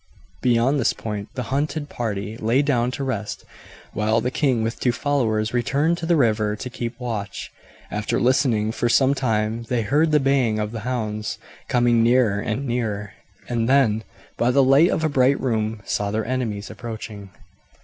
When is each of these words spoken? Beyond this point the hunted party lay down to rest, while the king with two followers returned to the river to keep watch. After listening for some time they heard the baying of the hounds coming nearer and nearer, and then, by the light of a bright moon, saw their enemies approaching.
Beyond 0.41 0.79
this 0.79 0.93
point 0.93 1.29
the 1.35 1.43
hunted 1.53 1.87
party 1.87 2.35
lay 2.37 2.63
down 2.63 2.89
to 2.93 3.03
rest, 3.03 3.45
while 3.93 4.19
the 4.19 4.31
king 4.31 4.63
with 4.63 4.79
two 4.79 4.91
followers 4.91 5.53
returned 5.53 5.99
to 5.99 6.07
the 6.07 6.15
river 6.15 6.55
to 6.55 6.69
keep 6.71 6.99
watch. 6.99 7.51
After 7.91 8.19
listening 8.19 8.71
for 8.71 8.89
some 8.89 9.13
time 9.13 9.61
they 9.69 9.83
heard 9.83 10.09
the 10.09 10.19
baying 10.19 10.57
of 10.57 10.71
the 10.71 10.79
hounds 10.89 11.37
coming 11.67 12.01
nearer 12.01 12.39
and 12.39 12.65
nearer, 12.65 13.13
and 13.47 13.69
then, 13.69 14.03
by 14.37 14.49
the 14.49 14.63
light 14.63 14.89
of 14.89 15.03
a 15.03 15.07
bright 15.07 15.39
moon, 15.39 15.81
saw 15.85 16.09
their 16.09 16.25
enemies 16.25 16.71
approaching. 16.71 17.29